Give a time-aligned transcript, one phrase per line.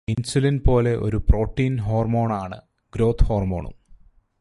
[0.07, 2.57] Insulin പോലെ ഒരു protein ഹോർമോണാണ്
[2.93, 3.73] ഗ്രോത് ഹോർമോണും.